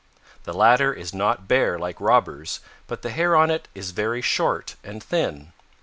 The 0.45 0.53
latter 0.55 0.91
is 0.95 1.13
not 1.13 1.47
bare 1.47 1.77
like 1.77 2.01
Robber's, 2.01 2.59
but 2.87 3.03
the 3.03 3.11
hair 3.11 3.35
on 3.35 3.51
it 3.51 3.67
is 3.75 3.91
very 3.91 4.23
short 4.23 4.75
and 4.83 5.03
thin. 5.03 5.53